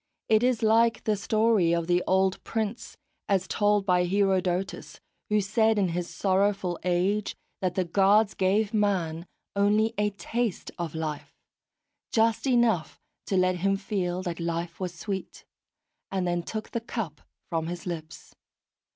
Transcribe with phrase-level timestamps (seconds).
[0.29, 2.97] It is like the story of the old prince,
[3.29, 9.27] as told by Herodotus, who said in his sorrowful age that the Gods gave man
[9.55, 11.35] only a taste of life,
[12.11, 15.45] just enough to let him feel that life was sweet,
[16.09, 17.21] and then took the cup
[17.51, 18.33] from his lips.